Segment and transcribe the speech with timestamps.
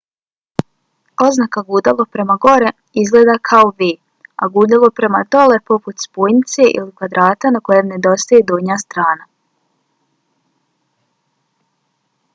[1.25, 2.69] oznaka gudalo prema gore
[3.01, 3.89] izgleda kao v
[4.41, 9.27] a gudalo prema dole poput spojnice ili kvadrata na kojem nedostaje donja strana